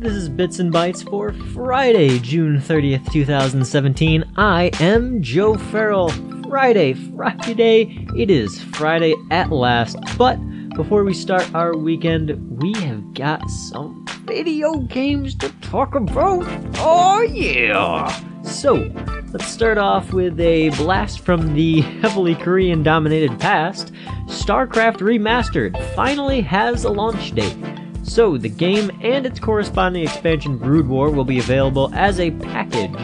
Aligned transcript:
This 0.00 0.12
is 0.12 0.28
Bits 0.28 0.60
and 0.60 0.72
Bytes 0.72 1.02
for 1.10 1.32
Friday, 1.32 2.20
June 2.20 2.58
30th, 2.58 3.10
2017. 3.10 4.24
I 4.36 4.70
am 4.78 5.20
Joe 5.20 5.56
Farrell. 5.56 6.10
Friday, 6.48 6.94
Friday, 6.94 8.06
it 8.16 8.30
is 8.30 8.62
Friday 8.62 9.16
at 9.32 9.50
last. 9.50 9.96
But 10.16 10.36
before 10.76 11.02
we 11.02 11.12
start 11.12 11.52
our 11.52 11.76
weekend, 11.76 12.30
we 12.62 12.74
have 12.82 13.12
got 13.14 13.50
some 13.50 14.06
video 14.24 14.76
games 14.76 15.34
to 15.34 15.48
talk 15.62 15.96
about. 15.96 16.44
Oh, 16.76 17.22
yeah! 17.22 18.08
So, 18.42 18.74
let's 19.32 19.48
start 19.48 19.78
off 19.78 20.12
with 20.12 20.38
a 20.38 20.68
blast 20.76 21.20
from 21.20 21.54
the 21.54 21.80
heavily 22.02 22.36
Korean 22.36 22.84
dominated 22.84 23.36
past. 23.40 23.92
StarCraft 24.26 24.98
Remastered 24.98 25.76
finally 25.96 26.40
has 26.42 26.84
a 26.84 26.88
launch 26.88 27.32
date. 27.32 27.56
So, 28.02 28.38
the 28.38 28.48
game 28.48 28.90
and 29.02 29.26
its 29.26 29.38
corresponding 29.38 30.02
expansion 30.02 30.58
Brood 30.58 30.88
War 30.88 31.10
will 31.10 31.24
be 31.24 31.38
available 31.38 31.92
as 31.94 32.20
a 32.20 32.30
package 32.30 32.96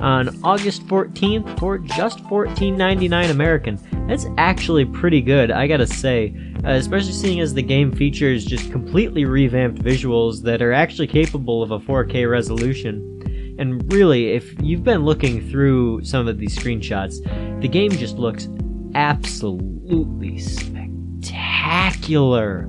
on 0.00 0.28
August 0.44 0.86
14th 0.86 1.58
for 1.58 1.78
just 1.78 2.22
$14.99 2.24 3.30
American. 3.30 3.78
That's 4.06 4.26
actually 4.36 4.84
pretty 4.84 5.20
good, 5.20 5.50
I 5.50 5.66
gotta 5.66 5.86
say, 5.86 6.34
uh, 6.64 6.70
especially 6.70 7.12
seeing 7.12 7.40
as 7.40 7.54
the 7.54 7.62
game 7.62 7.92
features 7.92 8.44
just 8.44 8.70
completely 8.70 9.24
revamped 9.24 9.82
visuals 9.82 10.42
that 10.42 10.62
are 10.62 10.72
actually 10.72 11.08
capable 11.08 11.62
of 11.62 11.70
a 11.70 11.78
4K 11.78 12.30
resolution. 12.30 13.56
And 13.58 13.90
really, 13.92 14.32
if 14.32 14.54
you've 14.62 14.84
been 14.84 15.04
looking 15.04 15.50
through 15.50 16.04
some 16.04 16.28
of 16.28 16.38
these 16.38 16.56
screenshots, 16.56 17.16
the 17.60 17.68
game 17.68 17.90
just 17.90 18.16
looks 18.16 18.48
absolutely 18.94 20.38
spectacular. 20.38 22.68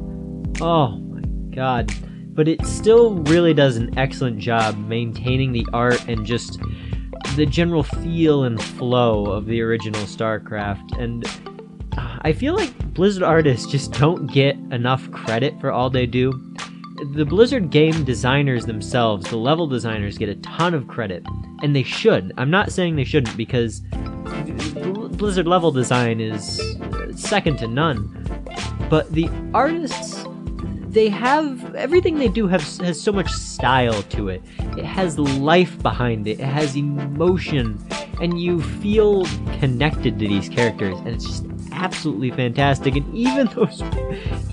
Oh 0.61 1.08
god. 1.51 1.91
But 2.35 2.47
it 2.47 2.65
still 2.65 3.15
really 3.15 3.53
does 3.53 3.75
an 3.77 3.97
excellent 3.97 4.39
job 4.39 4.77
maintaining 4.77 5.51
the 5.51 5.65
art 5.73 6.07
and 6.07 6.25
just 6.25 6.59
the 7.35 7.45
general 7.45 7.83
feel 7.83 8.43
and 8.43 8.61
flow 8.61 9.25
of 9.25 9.45
the 9.45 9.61
original 9.61 10.01
StarCraft. 10.01 10.99
And 10.99 11.25
uh, 11.97 12.19
I 12.21 12.33
feel 12.33 12.55
like 12.55 12.75
Blizzard 12.93 13.23
artists 13.23 13.69
just 13.69 13.91
don't 13.93 14.27
get 14.27 14.55
enough 14.71 15.11
credit 15.11 15.59
for 15.59 15.71
all 15.71 15.89
they 15.89 16.05
do. 16.05 16.31
The 17.13 17.25
Blizzard 17.25 17.69
game 17.69 18.03
designers 18.03 18.65
themselves, 18.65 19.29
the 19.29 19.37
level 19.37 19.67
designers, 19.67 20.17
get 20.17 20.29
a 20.29 20.35
ton 20.35 20.73
of 20.73 20.87
credit, 20.87 21.25
and 21.63 21.75
they 21.75 21.83
should. 21.83 22.33
I'm 22.37 22.51
not 22.51 22.71
saying 22.71 22.95
they 22.95 23.05
shouldn't 23.05 23.37
because 23.37 23.81
Blizzard 25.11 25.47
level 25.47 25.71
design 25.71 26.19
is 26.19 26.61
second 27.15 27.57
to 27.59 27.67
none. 27.67 28.15
But 28.89 29.11
the 29.11 29.29
artists 29.53 30.18
they 30.99 31.07
have 31.07 31.75
everything 31.75 32.19
they 32.19 32.27
do 32.27 32.45
have 32.45 32.61
has 32.81 33.01
so 33.01 33.09
much 33.09 33.31
style 33.31 34.03
to 34.03 34.27
it. 34.27 34.43
It 34.77 34.83
has 34.83 35.17
life 35.17 35.81
behind 35.81 36.27
it. 36.27 36.41
It 36.41 36.45
has 36.45 36.75
emotion, 36.75 37.81
and 38.19 38.41
you 38.41 38.61
feel 38.61 39.23
connected 39.61 40.19
to 40.19 40.27
these 40.27 40.49
characters, 40.49 40.99
and 40.99 41.07
it's 41.07 41.25
just 41.25 41.45
absolutely 41.71 42.31
fantastic. 42.31 42.97
And 42.97 43.15
even 43.15 43.47
those, 43.47 43.81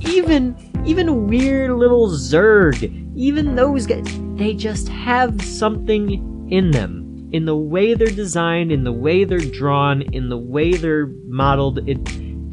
even 0.07 0.55
even 0.87 1.27
weird 1.27 1.73
little 1.73 2.11
Zerg, 2.11 2.79
even 3.17 3.57
those 3.57 3.85
guys, 3.85 4.07
they 4.37 4.55
just 4.55 4.87
have 4.89 5.43
something 5.43 6.47
in 6.49 6.71
them. 6.71 7.29
In 7.33 7.45
the 7.45 7.57
way 7.57 7.95
they're 7.95 8.07
designed, 8.07 8.71
in 8.71 8.85
the 8.85 8.93
way 8.93 9.25
they're 9.25 9.41
drawn, 9.41 10.03
in 10.15 10.29
the 10.29 10.39
way 10.39 10.75
they're 10.75 11.09
modeled, 11.27 11.89
it 11.89 11.99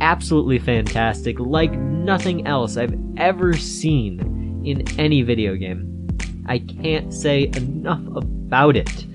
absolutely 0.04 0.60
fantastic, 0.60 1.40
like 1.40 1.72
nothing 1.72 2.46
else 2.46 2.76
I've 2.76 2.94
ever 3.16 3.54
seen 3.54 4.62
in 4.66 4.84
any 5.00 5.22
video 5.22 5.56
game. 5.56 6.08
I 6.46 6.60
can't 6.60 7.14
say 7.14 7.50
enough 7.56 8.02
about 8.14 8.76
it. 8.76 9.06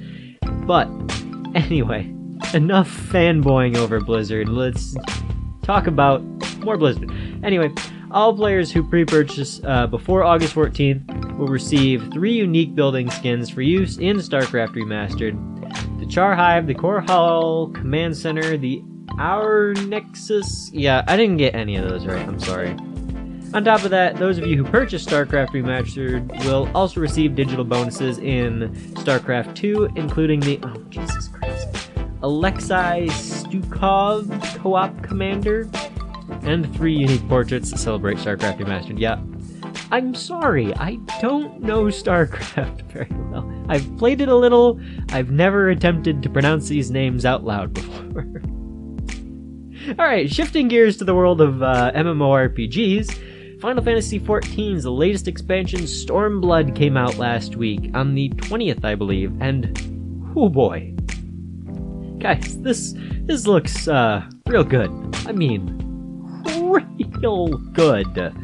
But, 0.67 0.87
anyway, 1.55 2.11
enough 2.55 2.89
fanboying 2.89 3.77
over 3.77 4.01
Blizzard. 4.01 4.49
Let's 4.49 4.97
talk 5.63 5.87
about 5.87 6.23
more 6.61 6.79
Blizzard. 6.79 7.11
Anyway, 7.45 7.71
all 8.11 8.35
players 8.35 8.73
who 8.73 8.83
pre 8.89 9.05
purchase 9.05 9.61
uh, 9.65 9.87
before 9.87 10.25
August 10.25 10.55
14th 10.55 11.37
will 11.37 11.49
receive 11.49 12.09
three 12.15 12.33
unique 12.33 12.75
building 12.75 13.11
skins 13.11 13.51
for 13.51 13.61
use 13.61 13.99
in 13.99 14.17
StarCraft 14.17 14.75
Remastered 14.75 15.37
the 16.01 16.07
Char 16.07 16.35
Hive, 16.35 16.67
the 16.67 16.75
Korhal 16.75 17.75
Command 17.75 18.17
Center, 18.17 18.57
the 18.57 18.83
our 19.19 19.75
Nexus. 19.75 20.71
Yeah, 20.73 21.05
I 21.07 21.17
didn't 21.17 21.39
get 21.39 21.55
any 21.55 21.77
of 21.77 21.89
those 21.89 22.07
right. 22.07 22.27
I'm 22.27 22.39
sorry. 22.39 22.77
On 23.55 23.65
top 23.65 23.83
of 23.83 23.91
that, 23.91 24.17
those 24.17 24.37
of 24.37 24.47
you 24.47 24.63
who 24.63 24.65
purchase 24.65 25.07
StarCraft 25.07 25.49
Remastered 25.49 26.45
will 26.45 26.71
also 26.75 27.01
receive 27.01 27.35
digital 27.35 27.65
bonuses 27.65 28.19
in 28.19 28.75
StarCraft 28.95 29.55
2, 29.55 29.93
including 29.97 30.41
the 30.41 30.61
oh 30.65 30.77
Jesus 30.91 31.29
Christ, 31.29 31.91
Alexei 32.23 33.07
Stukov 33.09 34.59
co-op 34.59 35.03
commander, 35.03 35.67
and 36.43 36.73
three 36.77 36.95
unique 36.95 37.27
portraits 37.27 37.71
to 37.73 37.79
celebrate 37.79 38.19
StarCraft 38.19 38.59
Remastered. 38.59 38.99
Yeah, 38.99 39.19
I'm 39.91 40.15
sorry, 40.15 40.75
I 40.75 40.97
don't 41.23 41.63
know 41.63 41.85
StarCraft 41.85 42.83
very 42.93 43.09
well. 43.31 43.51
I've 43.71 43.97
played 43.97 44.21
it 44.21 44.29
a 44.29 44.37
little. 44.37 44.79
I've 45.09 45.31
never 45.31 45.71
attempted 45.71 46.23
to 46.23 46.29
pronounce 46.29 46.69
these 46.69 46.91
names 46.91 47.25
out 47.25 47.45
loud 47.45 47.73
before. 47.73 48.43
All 49.97 50.05
right, 50.05 50.31
shifting 50.31 50.69
gears 50.69 50.99
to 50.99 51.05
the 51.05 51.15
world 51.15 51.41
of 51.41 51.63
uh, 51.63 51.91
MMORPGs. 51.95 53.59
Final 53.59 53.83
Fantasy 53.83 54.21
XIV's 54.21 54.85
latest 54.85 55.27
expansion, 55.27 55.81
Stormblood, 55.81 56.77
came 56.77 56.99
out 56.99 57.17
last 57.17 57.57
week 57.57 57.91
on 57.95 58.15
the 58.15 58.29
20th, 58.29 58.85
I 58.85 58.95
believe, 58.95 59.33
and 59.41 60.31
oh 60.37 60.51
boy, 60.51 60.95
guys, 62.19 62.61
this 62.61 62.93
this 63.23 63.47
looks 63.47 63.89
uh, 63.89 64.29
real 64.47 64.63
good. 64.63 64.91
I 65.27 65.33
mean, 65.33 65.75
real 67.23 67.49
good. 67.73 68.13
The 68.15 68.35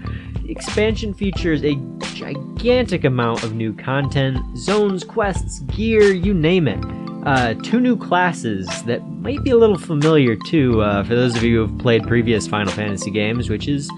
expansion 0.48 1.12
features 1.12 1.62
a 1.62 1.74
gigantic 2.14 3.04
amount 3.04 3.42
of 3.42 3.54
new 3.54 3.74
content, 3.74 4.38
zones, 4.56 5.04
quests, 5.04 5.58
gear, 5.60 6.10
you 6.10 6.32
name 6.32 6.68
it 6.68 7.03
uh, 7.24 7.54
two 7.62 7.80
new 7.80 7.96
classes 7.96 8.66
that 8.82 9.06
might 9.08 9.42
be 9.42 9.50
a 9.50 9.56
little 9.56 9.78
familiar 9.78 10.36
too 10.36 10.82
uh, 10.82 11.02
for 11.04 11.14
those 11.14 11.34
of 11.34 11.42
you 11.42 11.56
who 11.56 11.66
have 11.66 11.78
played 11.78 12.06
previous 12.06 12.46
Final 12.46 12.72
Fantasy 12.72 13.10
games, 13.10 13.48
which 13.48 13.66
is 13.66 13.90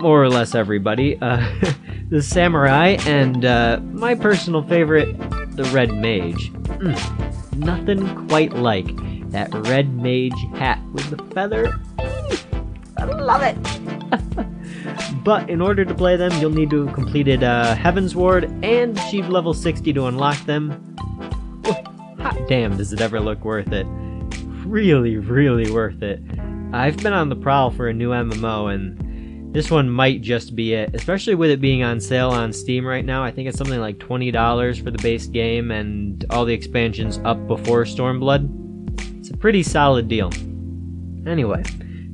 more 0.00 0.22
or 0.22 0.28
less 0.28 0.54
everybody. 0.54 1.18
Uh, 1.20 1.46
the 2.10 2.22
Samurai 2.22 2.96
and 3.06 3.44
uh, 3.44 3.80
my 3.92 4.14
personal 4.14 4.62
favorite, 4.62 5.16
the 5.56 5.64
Red 5.72 5.92
Mage. 5.92 6.52
Mm, 6.52 7.56
nothing 7.56 8.28
quite 8.28 8.52
like 8.52 8.86
that 9.30 9.48
Red 9.54 9.94
Mage 9.94 10.38
hat 10.58 10.78
with 10.92 11.08
the 11.10 11.22
feather. 11.34 11.68
Mm, 11.98 12.96
I 12.98 13.04
love 13.04 13.42
it! 13.42 13.56
but 15.24 15.48
in 15.48 15.62
order 15.62 15.86
to 15.86 15.94
play 15.94 16.16
them, 16.16 16.32
you'll 16.40 16.50
need 16.50 16.68
to 16.70 16.86
have 16.86 16.94
completed 16.94 17.42
uh, 17.42 17.74
Heavensward 17.76 18.44
and 18.62 18.98
achieved 18.98 19.30
level 19.30 19.54
60 19.54 19.92
to 19.94 20.06
unlock 20.06 20.38
them 20.44 20.89
hot 22.30 22.48
damn, 22.48 22.76
does 22.76 22.92
it 22.92 23.00
ever 23.00 23.20
look 23.20 23.44
worth 23.44 23.72
it. 23.72 23.86
Really, 24.64 25.16
really 25.16 25.70
worth 25.70 26.02
it. 26.02 26.20
I've 26.72 26.96
been 26.98 27.12
on 27.12 27.28
the 27.28 27.36
prowl 27.36 27.70
for 27.70 27.88
a 27.88 27.92
new 27.92 28.10
MMO, 28.10 28.72
and 28.72 29.52
this 29.52 29.70
one 29.70 29.90
might 29.90 30.20
just 30.20 30.54
be 30.54 30.74
it, 30.74 30.94
especially 30.94 31.34
with 31.34 31.50
it 31.50 31.60
being 31.60 31.82
on 31.82 31.98
sale 32.00 32.30
on 32.30 32.52
Steam 32.52 32.86
right 32.86 33.04
now. 33.04 33.24
I 33.24 33.32
think 33.32 33.48
it's 33.48 33.58
something 33.58 33.80
like 33.80 33.98
$20 33.98 34.84
for 34.84 34.90
the 34.90 34.98
base 34.98 35.26
game 35.26 35.72
and 35.72 36.24
all 36.30 36.44
the 36.44 36.54
expansions 36.54 37.18
up 37.24 37.46
before 37.48 37.84
Stormblood. 37.84 39.18
It's 39.18 39.30
a 39.30 39.36
pretty 39.36 39.64
solid 39.64 40.06
deal. 40.06 40.30
Anyway, 41.26 41.64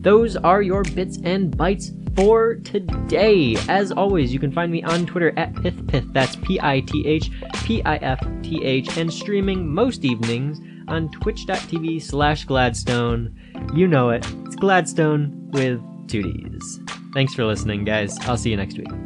those 0.00 0.36
are 0.36 0.62
your 0.62 0.82
bits 0.82 1.18
and 1.24 1.54
bytes 1.54 1.92
for 2.16 2.54
today. 2.56 3.56
As 3.68 3.92
always, 3.92 4.32
you 4.32 4.40
can 4.40 4.50
find 4.50 4.72
me 4.72 4.82
on 4.82 5.06
Twitter 5.06 5.32
at 5.38 5.52
PithPith, 5.54 6.12
that's 6.12 6.36
P 6.36 6.58
I 6.60 6.80
T 6.80 7.06
H 7.06 7.30
P 7.64 7.82
I 7.84 7.96
F 7.96 8.26
T 8.42 8.64
H, 8.64 8.96
and 8.96 9.12
streaming 9.12 9.68
most 9.68 10.04
evenings 10.04 10.58
on 10.88 11.10
twitch.tv 11.10 12.02
slash 12.02 12.44
Gladstone. 12.44 13.34
You 13.74 13.86
know 13.86 14.10
it, 14.10 14.26
it's 14.46 14.56
Gladstone 14.56 15.50
with 15.52 15.80
two 16.08 16.22
D's. 16.22 16.80
Thanks 17.14 17.34
for 17.34 17.44
listening, 17.44 17.84
guys. 17.84 18.18
I'll 18.20 18.36
see 18.36 18.50
you 18.50 18.56
next 18.56 18.78
week. 18.78 19.05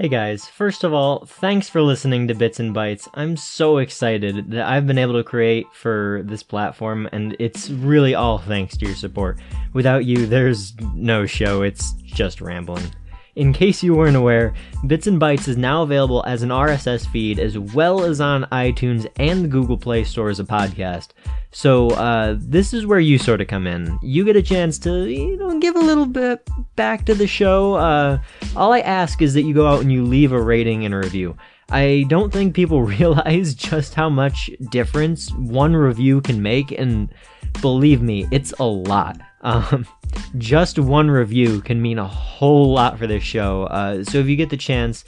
Hey 0.00 0.08
guys, 0.08 0.48
first 0.48 0.82
of 0.82 0.94
all, 0.94 1.26
thanks 1.26 1.68
for 1.68 1.82
listening 1.82 2.26
to 2.28 2.34
Bits 2.34 2.58
and 2.58 2.74
Bytes. 2.74 3.06
I'm 3.12 3.36
so 3.36 3.76
excited 3.76 4.50
that 4.50 4.66
I've 4.66 4.86
been 4.86 4.96
able 4.96 5.12
to 5.12 5.22
create 5.22 5.66
for 5.74 6.22
this 6.24 6.42
platform, 6.42 7.06
and 7.12 7.36
it's 7.38 7.68
really 7.68 8.14
all 8.14 8.38
thanks 8.38 8.78
to 8.78 8.86
your 8.86 8.94
support. 8.94 9.38
Without 9.74 10.06
you, 10.06 10.24
there's 10.24 10.72
no 10.94 11.26
show, 11.26 11.60
it's 11.60 11.92
just 12.04 12.40
rambling. 12.40 12.90
In 13.36 13.52
case 13.52 13.82
you 13.82 13.94
weren't 13.94 14.16
aware, 14.16 14.54
Bits 14.86 15.06
and 15.06 15.20
Bytes 15.20 15.46
is 15.46 15.56
now 15.56 15.82
available 15.82 16.24
as 16.26 16.42
an 16.42 16.48
RSS 16.48 17.06
feed 17.08 17.38
as 17.38 17.56
well 17.58 18.02
as 18.04 18.20
on 18.20 18.44
iTunes 18.50 19.06
and 19.16 19.44
the 19.44 19.48
Google 19.48 19.78
Play 19.78 20.02
Store 20.04 20.30
as 20.30 20.40
a 20.40 20.44
podcast. 20.44 21.08
So 21.52 21.90
uh, 21.90 22.36
this 22.38 22.74
is 22.74 22.86
where 22.86 23.00
you 23.00 23.18
sort 23.18 23.40
of 23.40 23.48
come 23.48 23.66
in. 23.66 23.98
You 24.02 24.24
get 24.24 24.36
a 24.36 24.42
chance 24.42 24.78
to 24.80 25.08
you 25.08 25.36
know 25.36 25.58
give 25.60 25.76
a 25.76 25.80
little 25.80 26.06
bit 26.06 26.48
back 26.76 27.04
to 27.06 27.14
the 27.14 27.26
show. 27.26 27.74
Uh, 27.74 28.18
all 28.56 28.72
I 28.72 28.80
ask 28.80 29.22
is 29.22 29.34
that 29.34 29.42
you 29.42 29.54
go 29.54 29.66
out 29.66 29.80
and 29.80 29.92
you 29.92 30.04
leave 30.04 30.32
a 30.32 30.42
rating 30.42 30.84
and 30.84 30.94
a 30.94 30.98
review. 30.98 31.36
I 31.70 32.04
don't 32.08 32.32
think 32.32 32.54
people 32.54 32.82
realize 32.98 33.54
just 33.54 33.94
how 33.94 34.08
much 34.08 34.50
difference 34.70 35.32
one 35.34 35.76
review 35.76 36.20
can 36.20 36.42
make, 36.42 36.72
and 36.72 37.12
believe 37.60 38.02
me, 38.02 38.26
it's 38.30 38.52
a 38.58 38.64
lot. 38.64 39.20
Um, 39.42 39.86
just 40.38 40.78
one 40.78 41.10
review 41.10 41.60
can 41.60 41.80
mean 41.80 41.98
a 41.98 42.06
whole 42.06 42.72
lot 42.72 42.98
for 42.98 43.06
this 43.06 43.22
show. 43.22 43.64
Uh, 43.64 44.04
so 44.04 44.18
if 44.18 44.26
you 44.26 44.36
get 44.36 44.50
the 44.50 44.56
chance, 44.56 45.04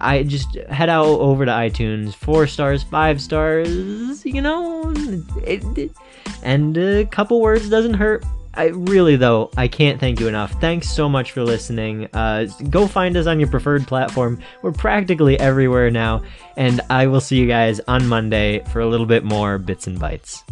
I 0.00 0.22
just 0.22 0.54
head 0.68 0.88
out 0.88 1.06
over 1.06 1.44
to 1.44 1.52
iTunes, 1.52 2.14
four 2.14 2.46
stars, 2.46 2.82
five 2.82 3.20
stars, 3.20 4.24
you 4.24 4.42
know, 4.42 4.92
it, 5.44 5.62
it, 5.78 5.90
and 6.42 6.76
a 6.76 7.04
couple 7.06 7.40
words 7.40 7.68
doesn't 7.68 7.94
hurt. 7.94 8.24
I 8.54 8.68
really 8.68 9.16
though 9.16 9.50
I 9.56 9.68
can't 9.68 10.00
thank 10.00 10.18
you 10.18 10.28
enough. 10.28 10.58
Thanks 10.60 10.88
so 10.88 11.10
much 11.10 11.32
for 11.32 11.44
listening. 11.44 12.08
Uh, 12.14 12.46
go 12.70 12.86
find 12.86 13.14
us 13.16 13.26
on 13.26 13.38
your 13.38 13.50
preferred 13.50 13.86
platform. 13.86 14.40
We're 14.62 14.72
practically 14.72 15.38
everywhere 15.38 15.90
now, 15.90 16.22
and 16.56 16.80
I 16.88 17.06
will 17.06 17.20
see 17.20 17.36
you 17.36 17.46
guys 17.46 17.80
on 17.86 18.06
Monday 18.06 18.64
for 18.72 18.80
a 18.80 18.86
little 18.86 19.06
bit 19.06 19.24
more 19.24 19.58
bits 19.58 19.86
and 19.86 19.98
bytes. 19.98 20.42